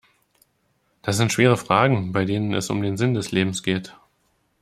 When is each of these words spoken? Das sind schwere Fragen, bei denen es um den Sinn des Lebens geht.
Das 1.03 1.15
sind 1.17 1.31
schwere 1.31 1.57
Fragen, 1.57 2.11
bei 2.11 2.25
denen 2.25 2.55
es 2.55 2.71
um 2.71 2.81
den 2.81 2.97
Sinn 2.97 3.13
des 3.13 3.31
Lebens 3.31 3.61
geht. 3.61 3.95